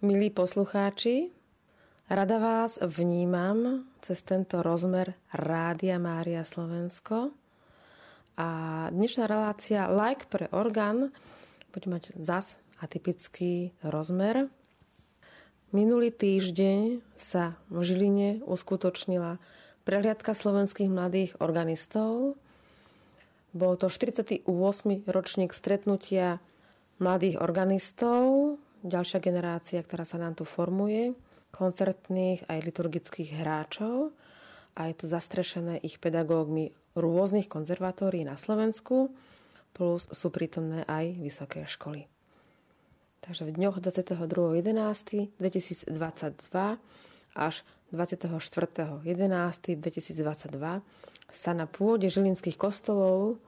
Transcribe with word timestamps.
Milí 0.00 0.32
poslucháči, 0.32 1.28
rada 2.08 2.40
vás 2.40 2.80
vnímam 2.80 3.84
cez 4.00 4.24
tento 4.24 4.64
rozmer 4.64 5.12
Rádia 5.28 6.00
Mária 6.00 6.40
Slovensko. 6.40 7.36
A 8.32 8.48
dnešná 8.96 9.28
relácia 9.28 9.92
Like 9.92 10.24
pre 10.32 10.48
orgán 10.56 11.12
bude 11.76 11.92
mať 11.92 12.16
zas 12.16 12.56
atypický 12.80 13.76
rozmer. 13.84 14.48
Minulý 15.76 16.16
týždeň 16.16 17.04
sa 17.12 17.60
v 17.68 17.84
Žiline 17.84 18.40
uskutočnila 18.48 19.36
prehliadka 19.84 20.32
slovenských 20.32 20.88
mladých 20.88 21.36
organistov. 21.44 22.40
Bol 23.52 23.76
to 23.76 23.92
48. 23.92 24.48
ročník 25.04 25.52
stretnutia 25.52 26.40
mladých 26.96 27.36
organistov 27.36 28.56
ďalšia 28.84 29.20
generácia, 29.20 29.82
ktorá 29.82 30.04
sa 30.04 30.18
nám 30.20 30.34
tu 30.36 30.44
formuje, 30.48 31.14
koncertných 31.50 32.46
aj 32.46 32.62
liturgických 32.62 33.42
hráčov 33.42 34.14
a 34.78 34.86
je 34.86 34.94
to 34.94 35.10
zastrešené 35.10 35.82
ich 35.82 35.98
pedagógmi 35.98 36.70
rôznych 36.94 37.50
konzervatórií 37.50 38.22
na 38.22 38.38
Slovensku, 38.38 39.10
plus 39.74 40.06
sú 40.10 40.30
prítomné 40.30 40.86
aj 40.86 41.18
vysoké 41.18 41.66
školy. 41.66 42.06
Takže 43.20 43.44
v 43.46 43.52
dňoch 43.60 43.84
22.11.2022 43.84 46.80
až 47.36 47.62
24.11.2022 47.92 50.80
sa 51.30 51.54
na 51.54 51.66
pôde 51.68 52.08
žilinských 52.08 52.58
kostolov 52.58 53.38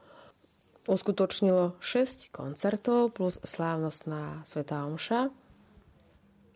uskutočnilo 0.90 1.78
6 1.78 2.34
koncertov 2.34 3.14
plus 3.14 3.38
slávnostná 3.46 4.42
Svetá 4.42 4.82
Omša. 4.82 5.30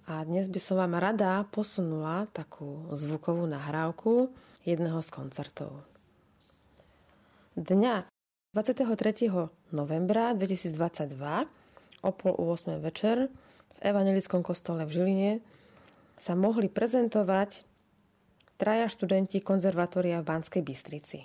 A 0.07 0.23
dnes 0.23 0.51
by 0.51 0.59
som 0.63 0.79
vám 0.79 0.99
rada 0.99 1.47
posunula 1.51 2.31
takú 2.35 2.91
zvukovú 2.95 3.47
nahrávku 3.47 4.31
jedného 4.67 4.99
z 5.03 5.09
koncertov. 5.11 5.83
Dňa 7.55 8.07
23. 8.55 9.31
novembra 9.75 10.35
2022 10.35 10.77
o 12.03 12.11
pol 12.15 12.35
8 12.35 12.83
večer 12.83 13.31
v 13.31 13.79
Evangelickom 13.83 14.43
kostole 14.43 14.87
v 14.87 14.91
Žiline 14.91 15.33
sa 16.19 16.35
mohli 16.35 16.67
prezentovať 16.67 17.63
traja 18.57 18.89
študenti 18.89 19.39
konzervatória 19.45 20.19
v 20.23 20.29
Banskej 20.29 20.63
Bystrici. 20.65 21.21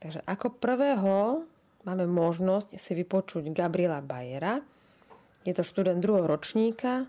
Takže 0.00 0.24
ako 0.24 0.56
prvého 0.56 1.44
máme 1.84 2.04
možnosť 2.08 2.76
si 2.76 2.92
vypočuť 2.96 3.48
Gabriela 3.52 4.04
Bajera. 4.04 4.60
Je 5.44 5.52
to 5.56 5.64
študent 5.64 6.00
druhého 6.00 6.28
ročníka 6.28 7.08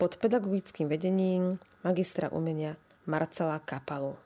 pod 0.00 0.16
pedagogickým 0.16 0.88
vedením 0.88 1.60
magistra 1.84 2.32
umenia 2.32 2.76
Marcela 3.04 3.60
Kapalu. 3.60 4.16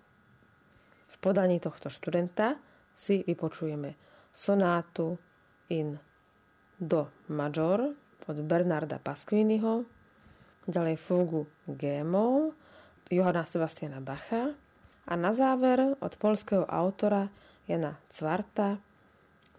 V 1.10 1.16
podaní 1.18 1.58
tohto 1.58 1.90
študenta 1.90 2.58
si 2.94 3.26
vypočujeme 3.26 3.94
sonátu 4.34 5.18
in 5.70 5.98
do 6.78 7.10
major 7.30 7.94
od 8.24 8.36
Bernarda 8.42 8.98
Pasquiniho, 8.98 9.86
ďalej 10.66 10.96
fugu 10.96 11.44
G-moll 11.68 12.56
Johana 13.12 13.44
Sebastiana 13.44 14.00
Bacha 14.00 14.56
a 15.04 15.12
na 15.14 15.36
záver 15.36 15.94
od 16.00 16.12
polského 16.16 16.64
autora 16.64 17.28
Jana 17.68 18.00
Cvarta 18.08 18.80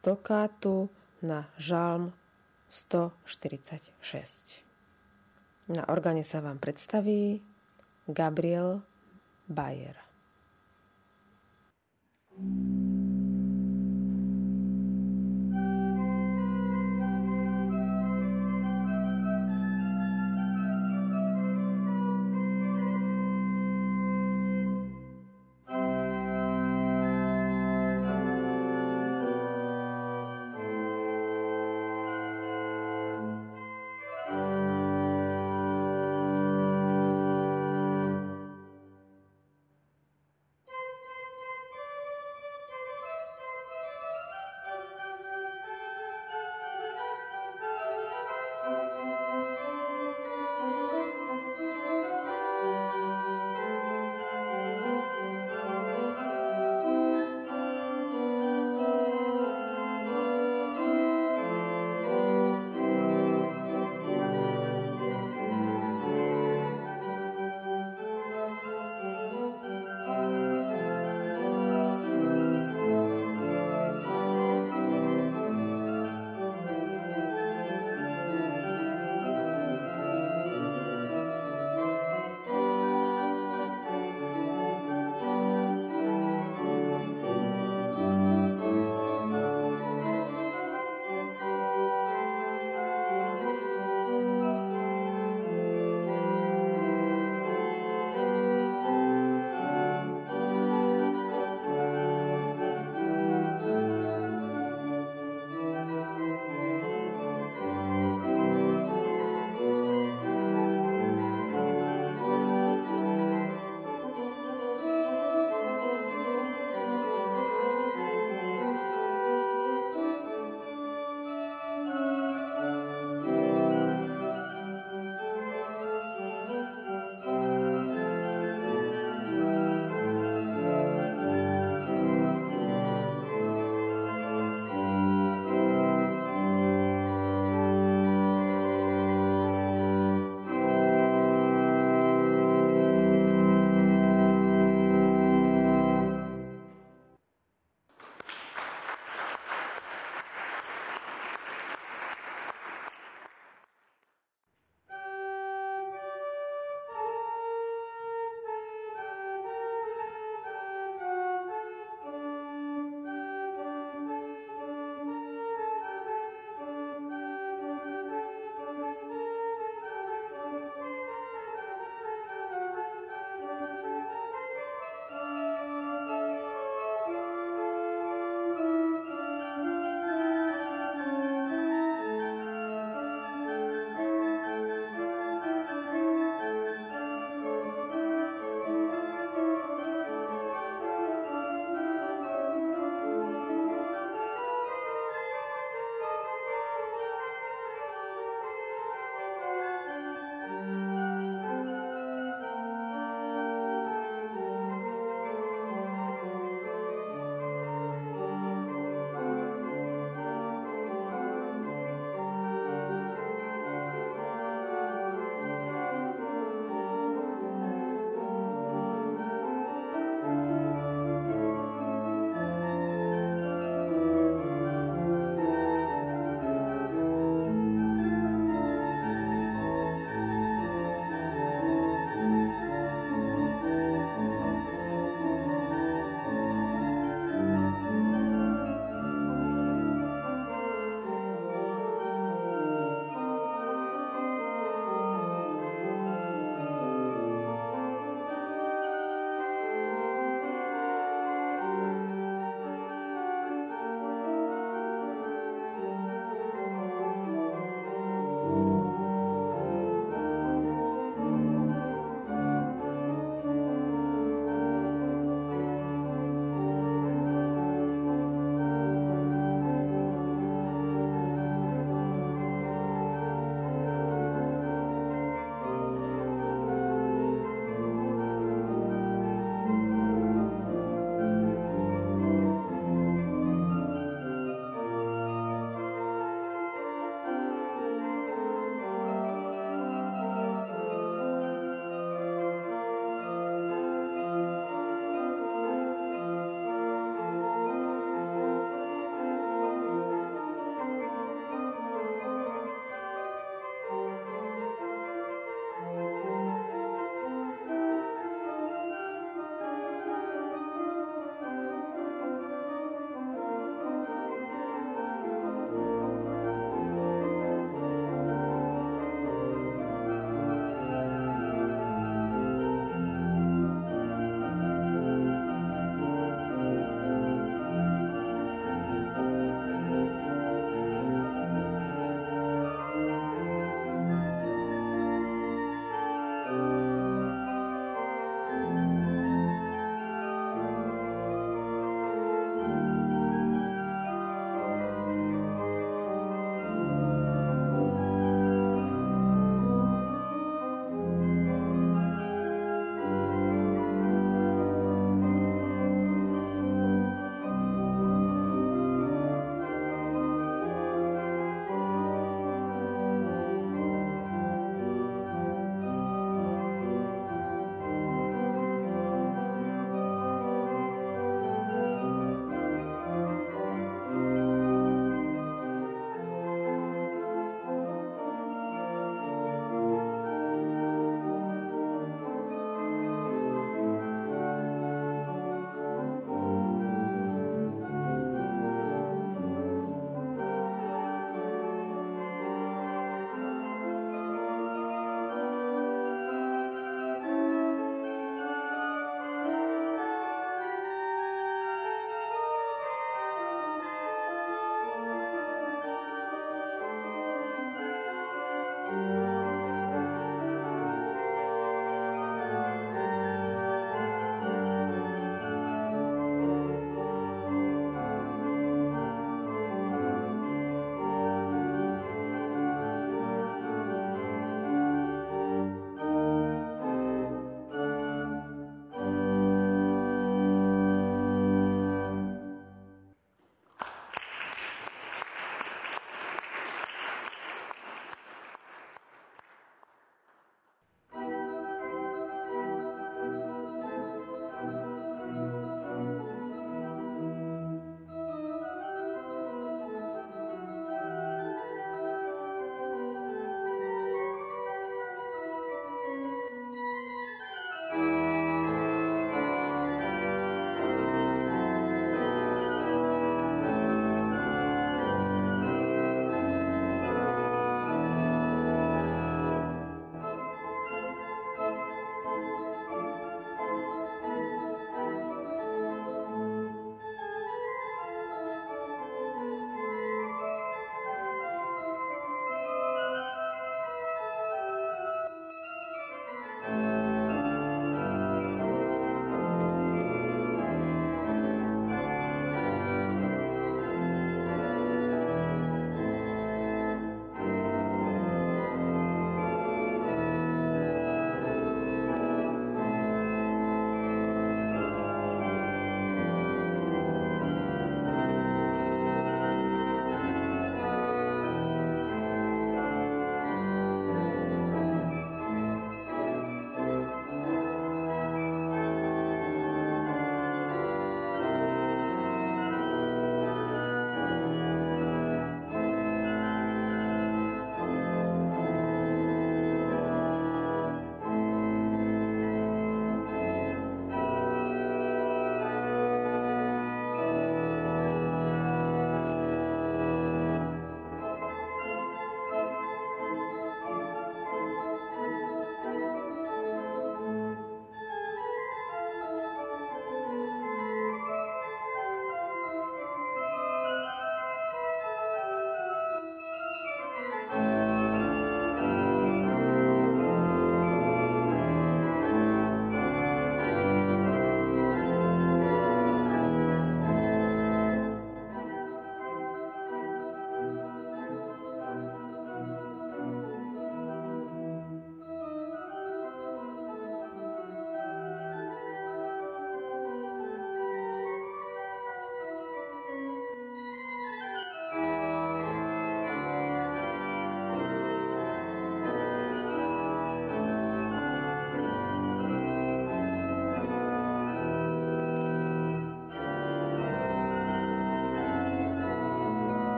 tokátu 0.00 0.88
na 1.20 1.48
žalm 1.60 2.12
146. 2.68 4.64
Na 5.70 5.86
orgáne 5.86 6.24
sa 6.24 6.42
vám 6.42 6.58
predstaví 6.58 7.44
Gabriel 8.10 8.82
Bayer. 9.46 9.96
thank 12.40 12.74
you 12.74 12.79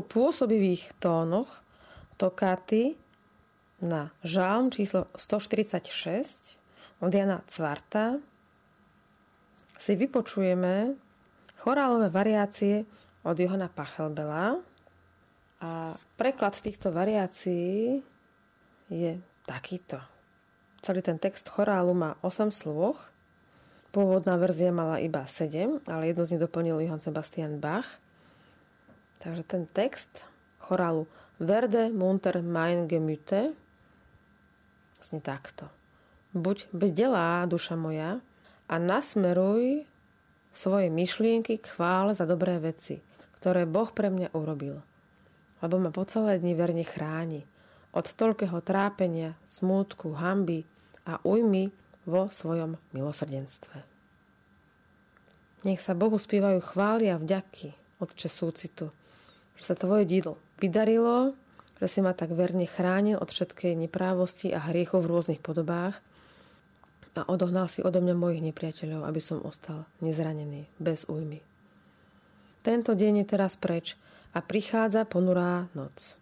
po 0.00 0.32
pôsobivých 0.32 0.96
tónoch 0.96 1.60
tokáty 2.16 2.96
na 3.84 4.08
žálm 4.24 4.72
číslo 4.72 5.12
146 5.12 6.56
od 7.04 7.12
Jana 7.12 7.44
Cvarta 7.44 8.16
si 9.76 9.92
vypočujeme 10.00 10.96
chorálové 11.60 12.08
variácie 12.08 12.88
od 13.28 13.36
Johana 13.36 13.68
Pachelbela 13.68 14.56
a 15.60 15.92
preklad 16.16 16.56
týchto 16.56 16.88
variácií 16.88 18.00
je 18.88 19.20
takýto. 19.44 20.00
Celý 20.80 21.04
ten 21.04 21.20
text 21.20 21.44
chorálu 21.52 21.92
má 21.92 22.16
8 22.24 22.48
sloh. 22.48 22.96
Pôvodná 23.92 24.40
verzia 24.40 24.72
mala 24.72 24.96
iba 24.96 25.28
7, 25.28 25.84
ale 25.92 26.08
jedno 26.08 26.24
z 26.24 26.30
nich 26.32 26.40
doplnil 26.40 26.88
Johann 26.88 27.04
Sebastian 27.04 27.60
Bach– 27.60 28.00
Takže 29.20 29.42
ten 29.44 29.68
text 29.68 30.24
chorálu 30.64 31.04
Verde 31.40 31.92
munter 31.92 32.40
mein 32.40 32.88
Gemüte 32.88 33.52
znie 35.00 35.20
takto. 35.24 35.68
Buď 36.36 36.68
bdelá, 36.70 37.48
duša 37.48 37.74
moja, 37.74 38.20
a 38.70 38.74
nasmeruj 38.78 39.82
svoje 40.54 40.86
myšlienky 40.92 41.58
k 41.58 41.66
chvále 41.74 42.14
za 42.14 42.28
dobré 42.28 42.60
veci, 42.62 43.02
ktoré 43.40 43.66
Boh 43.66 43.90
pre 43.90 44.12
mňa 44.12 44.30
urobil. 44.36 44.78
Lebo 45.58 45.74
ma 45.82 45.90
po 45.90 46.06
celé 46.06 46.38
dni 46.38 46.54
verne 46.54 46.86
chráni 46.86 47.42
od 47.90 48.06
toľkého 48.06 48.62
trápenia, 48.62 49.34
smútku, 49.50 50.14
hamby 50.14 50.62
a 51.02 51.18
ujmy 51.26 51.74
vo 52.06 52.30
svojom 52.30 52.78
milosrdenstve. 52.94 53.82
Nech 55.66 55.82
sa 55.82 55.92
Bohu 55.92 56.16
spievajú 56.16 56.62
chvály 56.62 57.10
a 57.10 57.18
vďaky, 57.20 57.74
Otče 58.00 58.32
súcitu, 58.32 58.96
že 59.60 59.64
sa 59.68 59.76
tvoje 59.76 60.08
dílo 60.08 60.40
vydarilo, 60.60 61.32
že 61.80 61.86
si 61.88 62.00
ma 62.04 62.12
tak 62.12 62.36
verne 62.36 62.68
chránil 62.68 63.16
od 63.16 63.32
všetkej 63.32 63.76
neprávosti 63.88 64.52
a 64.52 64.60
hriechov 64.60 65.04
v 65.04 65.10
rôznych 65.16 65.40
podobách 65.40 66.00
a 67.20 67.26
odohnal 67.28 67.68
si 67.68 67.84
odo 67.84 68.00
mňa 68.00 68.16
mojich 68.16 68.40
nepriateľov, 68.40 69.04
aby 69.04 69.20
som 69.20 69.44
ostal 69.44 69.84
nezranený, 70.00 70.72
bez 70.80 71.04
újmy. 71.04 71.44
Tento 72.64 72.96
deň 72.96 73.24
je 73.24 73.26
teraz 73.28 73.60
preč 73.60 74.00
a 74.32 74.40
prichádza 74.40 75.04
ponurá 75.04 75.68
noc. 75.76 76.16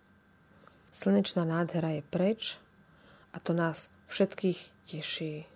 Slnečná 0.90 1.46
nádhera 1.46 1.94
je 1.94 2.03
preč 2.03 2.59
a 3.31 3.38
to 3.38 3.55
nás 3.55 3.87
všetkých 4.11 4.90
teší. 4.90 5.46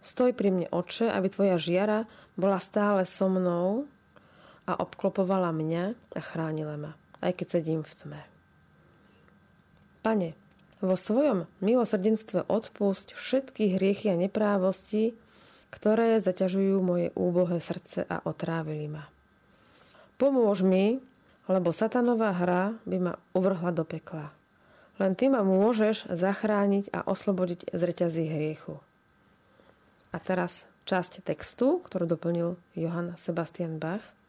Stoj 0.00 0.34
pri 0.34 0.48
mne, 0.50 0.66
oče, 0.72 1.12
aby 1.12 1.28
tvoja 1.28 1.54
žiara 1.60 2.08
bola 2.34 2.56
stále 2.56 3.04
so 3.06 3.30
mnou 3.30 3.84
a 4.64 4.74
obklopovala 4.74 5.54
mňa 5.54 5.84
a 6.16 6.20
chránila 6.24 6.74
ma 6.80 6.99
aj 7.20 7.32
keď 7.36 7.46
sedím 7.60 7.82
v 7.84 7.92
tme. 7.94 8.22
Pane, 10.00 10.32
vo 10.80 10.96
svojom 10.96 11.44
milosrdenstve 11.60 12.48
odpusť 12.48 13.12
všetky 13.12 13.76
hriechy 13.76 14.08
a 14.08 14.16
neprávosti, 14.16 15.12
ktoré 15.68 16.16
zaťažujú 16.18 16.80
moje 16.80 17.12
úbohé 17.14 17.60
srdce 17.60 18.08
a 18.08 18.24
otrávili 18.24 18.88
ma. 18.88 19.04
Pomôž 20.16 20.64
mi, 20.64 20.98
lebo 21.46 21.70
satanová 21.70 22.32
hra 22.32 22.76
by 22.88 22.96
ma 22.96 23.14
uvrhla 23.36 23.70
do 23.76 23.84
pekla. 23.84 24.32
Len 24.96 25.16
ty 25.16 25.32
ma 25.32 25.40
môžeš 25.44 26.12
zachrániť 26.12 26.92
a 26.92 27.04
oslobodiť 27.04 27.72
z 27.72 27.80
reťazí 27.80 28.24
hriechu. 28.28 28.80
A 30.12 30.16
teraz 30.20 30.68
časť 30.84 31.24
textu, 31.24 31.80
ktorú 31.84 32.04
doplnil 32.08 32.48
Johann 32.72 33.20
Sebastian 33.20 33.76
Bach– 33.76 34.04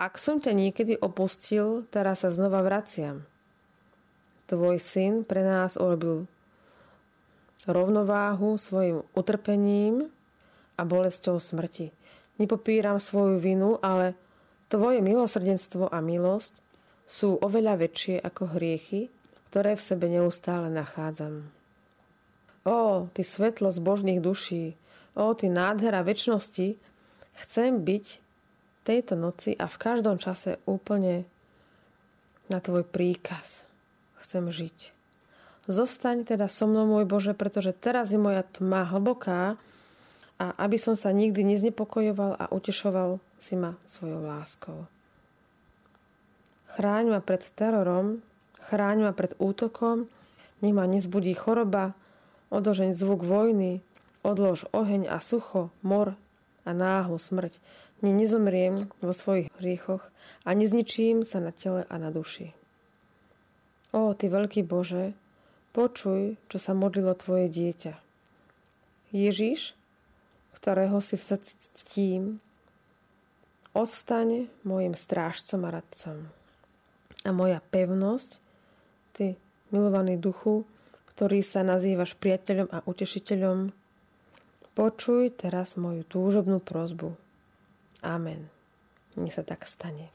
ak 0.00 0.16
som 0.16 0.40
ťa 0.40 0.56
niekedy 0.56 0.96
opustil, 0.96 1.84
teraz 1.92 2.24
sa 2.24 2.32
znova 2.32 2.64
vraciam. 2.64 3.28
Tvoj 4.48 4.80
syn 4.80 5.28
pre 5.28 5.44
nás 5.44 5.76
urobil 5.76 6.24
rovnováhu 7.68 8.56
svojim 8.56 9.04
utrpením 9.12 10.08
a 10.80 10.82
bolesťou 10.88 11.36
smrti. 11.36 11.92
Nepopíram 12.40 12.96
svoju 12.96 13.36
vinu, 13.36 13.76
ale 13.84 14.16
tvoje 14.72 15.04
milosrdenstvo 15.04 15.92
a 15.92 16.00
milosť 16.00 16.56
sú 17.04 17.36
oveľa 17.36 17.84
väčšie 17.84 18.16
ako 18.24 18.56
hriechy, 18.56 19.12
ktoré 19.52 19.76
v 19.76 19.84
sebe 19.84 20.08
neustále 20.08 20.72
nachádzam. 20.72 21.52
Ó, 22.64 23.12
ty 23.12 23.20
svetlo 23.20 23.68
zbožných 23.68 24.24
duší, 24.24 24.80
ó, 25.12 25.36
ty 25.36 25.52
nádhera 25.52 26.00
väčšnosti, 26.00 26.80
chcem 27.36 27.84
byť 27.84 28.29
tejto 28.84 29.14
noci 29.16 29.52
a 29.56 29.68
v 29.68 29.76
každom 29.80 30.16
čase 30.16 30.60
úplne 30.64 31.28
na 32.50 32.58
tvoj 32.58 32.82
príkaz 32.82 33.68
chcem 34.20 34.46
žiť. 34.50 34.92
Zostaň 35.70 36.26
teda 36.26 36.50
so 36.50 36.66
mnou, 36.66 36.88
môj 36.88 37.06
Bože, 37.06 37.32
pretože 37.36 37.70
teraz 37.76 38.10
je 38.10 38.18
moja 38.18 38.42
tma 38.42 38.88
hlboká 38.90 39.60
a 40.40 40.46
aby 40.56 40.80
som 40.80 40.96
sa 40.96 41.12
nikdy 41.12 41.44
neznepokojoval 41.44 42.40
a 42.40 42.48
utešoval 42.50 43.20
si 43.36 43.54
ma 43.54 43.76
svojou 43.84 44.24
láskou. 44.24 44.88
Chráň 46.74 47.12
ma 47.12 47.20
pred 47.20 47.44
terorom, 47.54 48.24
chráň 48.58 49.10
ma 49.10 49.12
pred 49.12 49.36
útokom, 49.36 50.08
nech 50.64 50.74
ma 50.74 50.88
nezbudí 50.88 51.36
choroba, 51.36 51.92
odožeň 52.50 52.96
zvuk 52.96 53.22
vojny, 53.22 53.84
odlož 54.24 54.66
oheň 54.74 55.08
a 55.10 55.18
sucho, 55.20 55.70
mor 55.84 56.16
a 56.64 56.70
náhlu 56.72 57.16
smrť 57.16 57.58
nezomriem 58.08 58.88
vo 59.04 59.12
svojich 59.12 59.52
hriechoch 59.60 60.08
a 60.48 60.56
nezničím 60.56 61.28
sa 61.28 61.36
na 61.36 61.52
tele 61.52 61.84
a 61.84 61.94
na 62.00 62.08
duši. 62.08 62.56
Ó, 63.92 64.16
Ty 64.16 64.32
veľký 64.32 64.64
Bože, 64.64 65.12
počuj, 65.76 66.40
čo 66.48 66.56
sa 66.56 66.72
modlilo 66.72 67.12
Tvoje 67.12 67.52
dieťa. 67.52 67.94
Ježiš, 69.12 69.76
ktorého 70.56 70.96
si 71.04 71.20
v 71.20 71.26
srdci 71.34 71.52
ctím, 71.76 72.22
odstaň 73.76 74.48
môjim 74.64 74.96
strážcom 74.96 75.60
a 75.68 75.70
radcom. 75.80 76.16
A 77.26 77.30
moja 77.36 77.60
pevnosť, 77.60 78.40
Ty, 79.12 79.36
milovaný 79.74 80.16
duchu, 80.16 80.64
ktorý 81.12 81.44
sa 81.44 81.60
nazývaš 81.60 82.16
priateľom 82.16 82.72
a 82.72 82.80
utešiteľom, 82.86 83.74
počuj 84.72 85.34
teraz 85.36 85.76
moju 85.76 86.06
túžobnú 86.06 86.62
prozbu 86.62 87.12
Amen. 88.00 88.48
Nech 89.18 89.36
sa 89.36 89.44
tak 89.44 89.68
stane. 89.68 90.08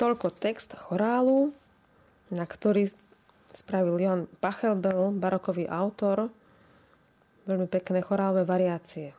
Toľko 0.00 0.32
text 0.32 0.72
chorálu, 0.74 1.52
na 2.32 2.48
ktorý 2.48 2.88
spravil 3.52 4.00
Jan 4.00 4.20
Pachelbel, 4.40 5.12
barokový 5.12 5.68
autor, 5.68 6.32
veľmi 7.44 7.68
pekné 7.68 8.00
chorálové 8.00 8.48
variácie. 8.48 9.12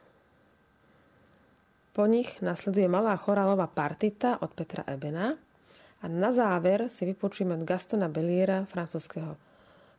Po 1.94 2.10
nich 2.10 2.42
nasleduje 2.42 2.90
malá 2.90 3.14
chorálová 3.14 3.70
partita 3.70 4.42
od 4.42 4.50
Petra 4.58 4.82
Ebena 4.90 5.38
a 6.02 6.06
na 6.10 6.34
záver 6.34 6.90
si 6.90 7.06
vypočujeme 7.06 7.54
od 7.54 7.64
Gastona 7.70 8.10
Beliera, 8.10 8.66
francúzského 8.66 9.38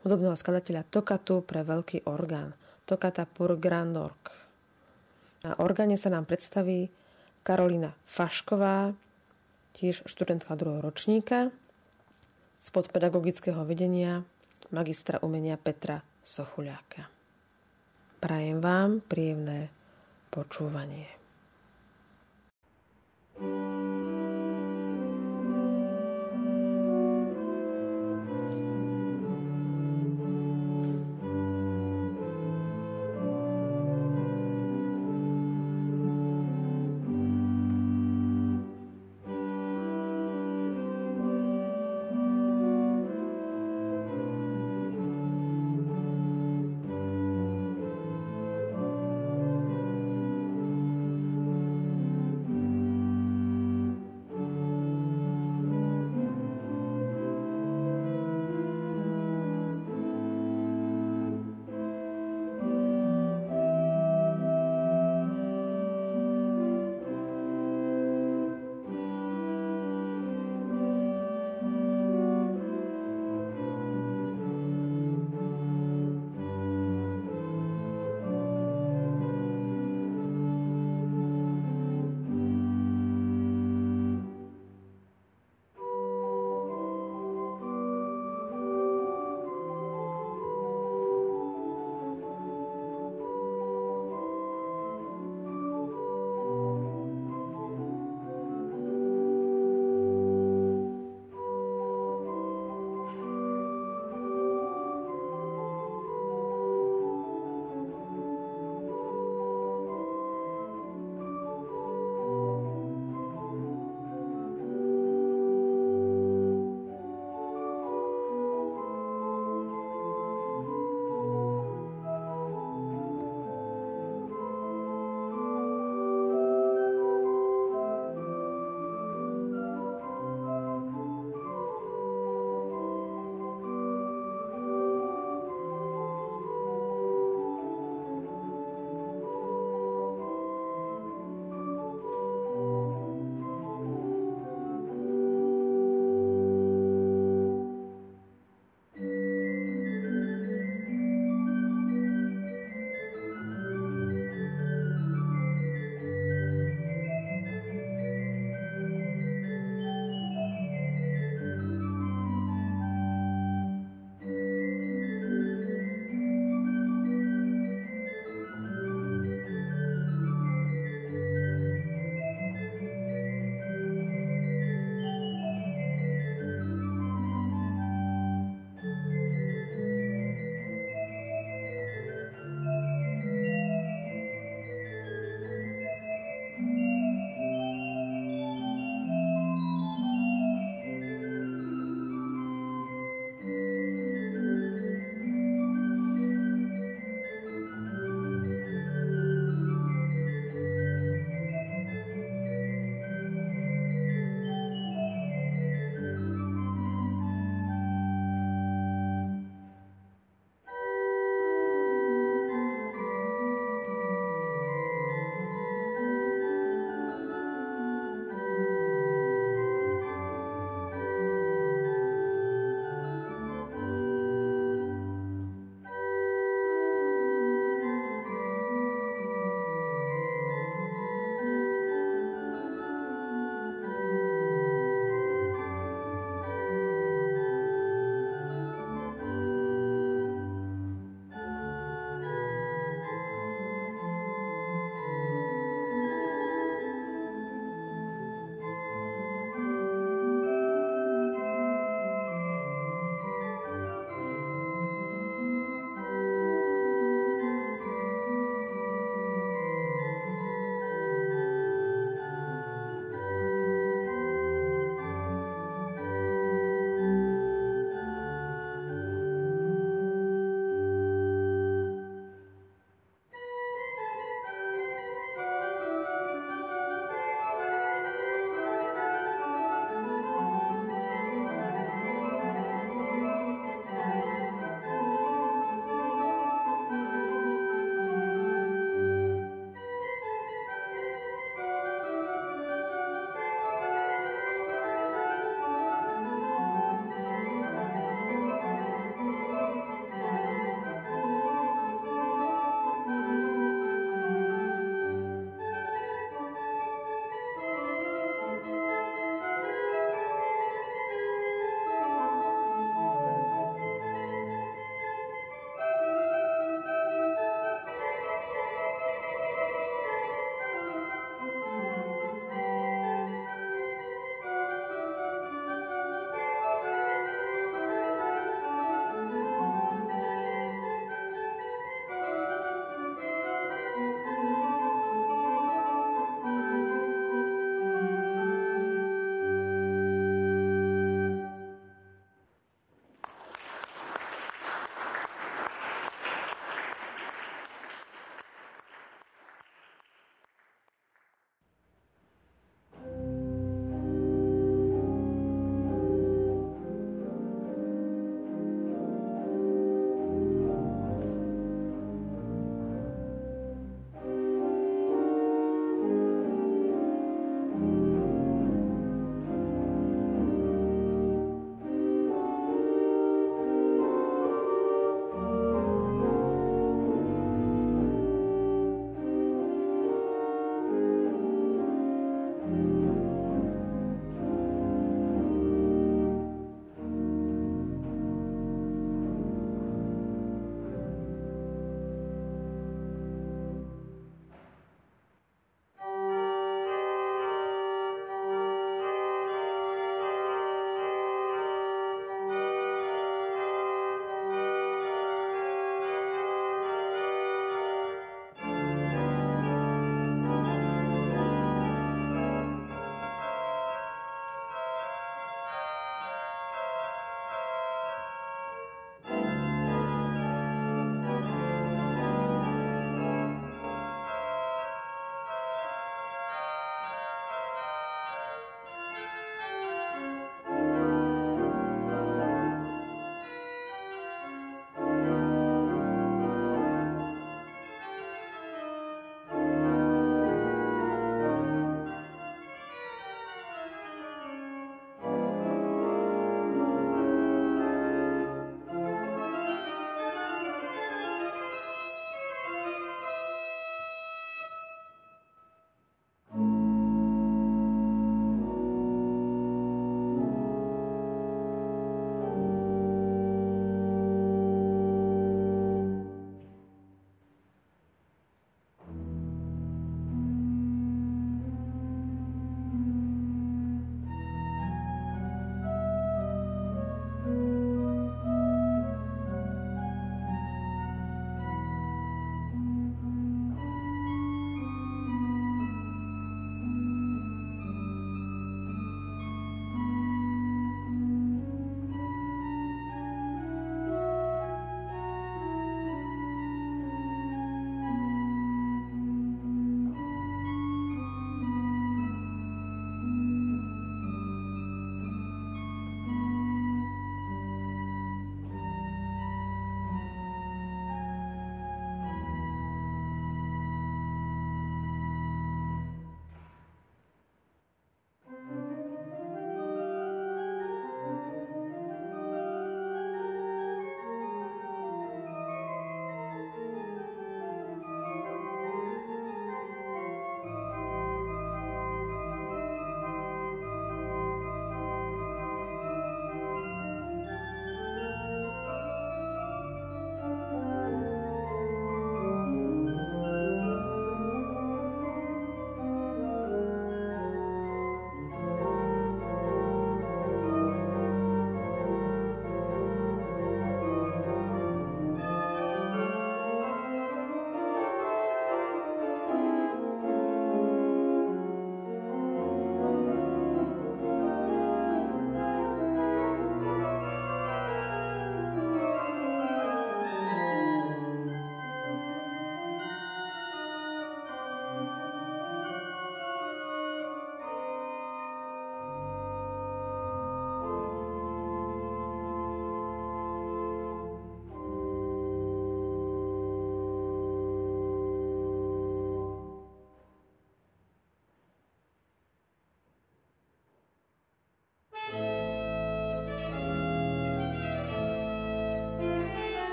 hudobného 0.00 0.32
skladateľa 0.32 0.88
Tokatu 0.88 1.44
pre 1.44 1.60
veľký 1.62 2.08
orgán. 2.08 2.56
Tokata 2.88 3.28
pour 3.28 3.60
grand 3.60 3.94
org. 3.94 4.32
Na 5.44 5.54
orgáne 5.60 6.00
sa 6.00 6.08
nám 6.08 6.24
predstaví 6.24 6.88
Karolina 7.42 7.98
Fašková, 8.06 8.94
tiež 9.74 10.06
študentka 10.06 10.54
druhého 10.54 10.82
ročníka, 10.82 11.50
spod 12.62 12.86
pedagogického 12.94 13.66
vedenia 13.66 14.22
magistra 14.70 15.18
umenia 15.20 15.58
Petra 15.58 16.06
Sochuľáka. 16.22 17.10
Prajem 18.22 18.62
vám 18.62 19.02
príjemné 19.02 19.68
počúvanie. 20.30 21.10
thank 23.32 23.76
you 23.76 23.81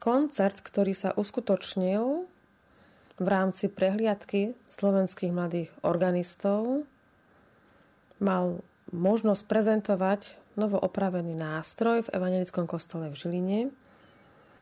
koncert, 0.00 0.58
ktorý 0.64 0.96
sa 0.96 1.12
uskutočnil 1.14 2.24
v 3.20 3.26
rámci 3.28 3.68
prehliadky 3.68 4.56
slovenských 4.72 5.30
mladých 5.30 5.70
organistov, 5.84 6.88
mal 8.16 8.64
možnosť 8.90 9.42
prezentovať 9.44 10.20
novo 10.58 10.80
opravený 10.80 11.36
nástroj 11.36 12.08
v 12.08 12.12
Evangelickom 12.16 12.64
kostole 12.66 13.12
v 13.12 13.18
Žiline. 13.20 13.60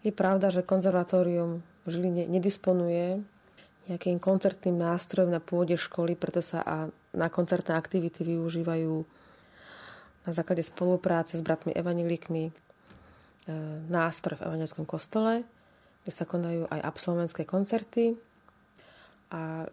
Je 0.02 0.12
pravda, 0.12 0.50
že 0.50 0.66
konzervatórium 0.66 1.62
v 1.86 1.88
Žiline 1.88 2.26
nedisponuje 2.28 3.22
nejakým 3.88 4.20
koncertným 4.20 4.76
nástrojom 4.76 5.32
na 5.32 5.40
pôde 5.40 5.80
školy, 5.80 6.12
preto 6.12 6.44
sa 6.44 6.60
a 6.60 6.92
na 7.16 7.28
koncertné 7.32 7.72
aktivity 7.72 8.20
využívajú 8.20 8.94
na 10.28 10.32
základe 10.36 10.60
spolupráce 10.60 11.40
s 11.40 11.42
bratmi 11.42 11.72
evanelikmi 11.72 12.52
e, 12.52 12.52
nástroj 13.88 14.38
v 14.38 14.46
Evangelickom 14.46 14.84
kostole, 14.84 15.42
kde 16.04 16.12
sa 16.12 16.28
konajú 16.28 16.68
aj 16.68 16.80
absolventské 16.84 17.42
koncerty. 17.48 18.16
A 19.32 19.68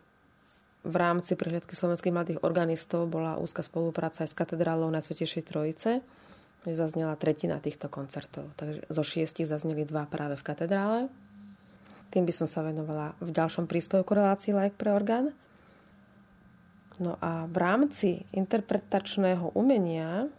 v 0.86 0.96
rámci 0.96 1.34
prehľadky 1.34 1.74
slovenských 1.74 2.14
mladých 2.14 2.40
organistov 2.46 3.10
bola 3.10 3.42
úzka 3.42 3.66
spolupráca 3.66 4.22
aj 4.22 4.30
s 4.32 4.38
katedrálou 4.38 4.88
na 4.94 5.02
Svetejšej 5.02 5.44
Trojice, 5.50 6.06
kde 6.62 6.74
zaznela 6.78 7.18
tretina 7.18 7.58
týchto 7.58 7.90
koncertov. 7.90 8.54
Takže 8.58 8.86
zo 8.90 9.04
šiestich 9.04 9.50
zazneli 9.50 9.86
dva 9.86 10.06
práve 10.06 10.38
v 10.38 10.46
katedrále. 10.46 11.00
Tým 12.14 12.24
by 12.24 12.34
som 12.34 12.48
sa 12.48 12.62
venovala 12.62 13.18
v 13.18 13.34
ďalšom 13.34 13.66
príspevku 13.66 14.14
relácii 14.14 14.54
Like 14.54 14.78
pre 14.78 14.94
orgán. 14.94 15.34
No 17.02 17.20
a 17.20 17.44
v 17.50 17.58
rámci 17.60 18.24
interpretačného 18.32 19.52
umenia 19.58 20.32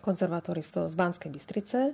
konzervatoristov 0.00 0.88
z 0.88 0.94
Banskej 0.96 1.30
Bystrice 1.34 1.92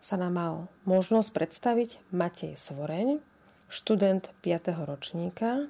sa 0.00 0.16
nám 0.16 0.32
mal 0.32 0.54
možnosť 0.88 1.30
predstaviť 1.30 1.90
Matej 2.10 2.56
Svoreň, 2.56 3.20
študent 3.68 4.32
5. 4.40 4.72
ročníka 4.88 5.68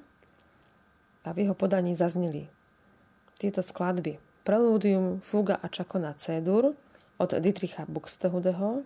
a 1.21 1.29
v 1.35 1.37
jeho 1.45 1.55
podaní 1.55 1.93
zazneli 1.93 2.47
tieto 3.37 3.59
skladby 3.59 4.17
Preludium, 4.41 5.21
Fuga 5.21 5.59
a 5.59 5.67
Čakona 5.69 6.17
Cedur 6.17 6.73
od 7.21 7.31
Dietricha 7.37 7.85
Buxtehudeho 7.85 8.81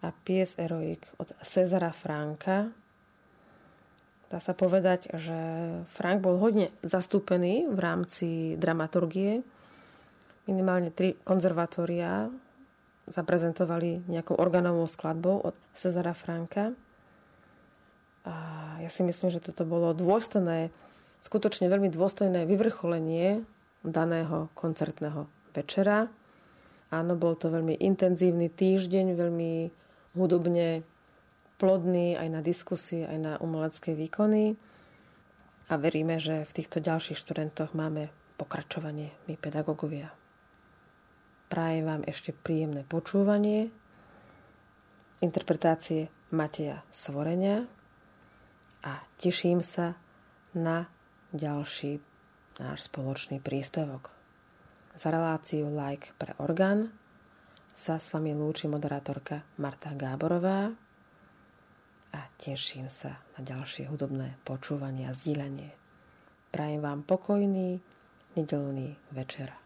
a 0.00 0.08
Pies 0.24 0.56
Eroik 0.56 1.04
od 1.20 1.34
Cezara 1.42 1.92
Franka. 1.92 2.70
Dá 4.30 4.38
sa 4.40 4.56
povedať, 4.56 5.12
že 5.18 5.38
Frank 5.92 6.24
bol 6.24 6.38
hodne 6.40 6.72
zastúpený 6.80 7.68
v 7.68 7.78
rámci 7.78 8.28
dramaturgie 8.56 9.44
minimálne 10.46 10.94
tri 10.94 11.18
konzervatória 11.26 12.30
zaprezentovali 13.06 14.06
nejakou 14.10 14.34
organovou 14.34 14.90
skladbou 14.90 15.38
od 15.50 15.54
Cezara 15.72 16.14
Franka. 16.14 16.74
A 18.26 18.34
ja 18.82 18.90
si 18.90 19.06
myslím, 19.06 19.30
že 19.30 19.38
toto 19.38 19.62
bolo 19.62 19.94
dôstojné, 19.94 20.74
skutočne 21.22 21.70
veľmi 21.70 21.88
dôstojné 21.94 22.42
vyvrcholenie 22.44 23.46
daného 23.86 24.50
koncertného 24.58 25.30
večera. 25.54 26.10
Áno, 26.90 27.14
bol 27.14 27.38
to 27.38 27.50
veľmi 27.50 27.78
intenzívny 27.78 28.50
týždeň, 28.50 29.14
veľmi 29.14 29.52
hudobne 30.18 30.82
plodný 31.62 32.18
aj 32.18 32.28
na 32.30 32.40
diskusie, 32.42 33.06
aj 33.06 33.18
na 33.18 33.32
umelecké 33.38 33.94
výkony. 33.94 34.58
A 35.66 35.78
veríme, 35.78 36.18
že 36.18 36.46
v 36.46 36.54
týchto 36.62 36.78
ďalších 36.78 37.18
študentoch 37.18 37.74
máme 37.74 38.10
pokračovanie 38.38 39.10
my 39.26 39.34
pedagógovia. 39.34 40.25
Prajem 41.46 41.86
vám 41.86 42.02
ešte 42.10 42.34
príjemné 42.34 42.82
počúvanie 42.82 43.70
interpretácie 45.22 46.10
Mateja 46.34 46.82
Svorenia 46.90 47.62
a 48.82 48.98
teším 49.14 49.62
sa 49.62 49.94
na 50.58 50.90
ďalší 51.30 52.02
náš 52.58 52.90
spoločný 52.90 53.38
príspevok. 53.38 54.10
Za 54.98 55.14
reláciu 55.14 55.70
Like 55.70 56.18
pre 56.18 56.34
orgán 56.42 56.90
sa 57.70 58.02
s 58.02 58.10
vami 58.10 58.34
lúči 58.34 58.66
moderátorka 58.66 59.46
Marta 59.62 59.94
Gáborová 59.94 60.74
a 62.10 62.20
teším 62.42 62.90
sa 62.90 63.22
na 63.38 63.46
ďalšie 63.46 63.86
hudobné 63.86 64.34
počúvanie 64.42 65.06
a 65.06 65.14
zdieľanie. 65.14 65.70
Prajem 66.50 66.82
vám 66.82 67.06
pokojný 67.06 67.78
nedelný 68.34 68.98
večer. 69.14 69.65